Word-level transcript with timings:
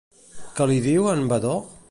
Que 0.59 0.67
li 0.71 0.79
diu 0.87 1.11
a 1.11 1.15
en 1.19 1.23
Vadó? 1.35 1.57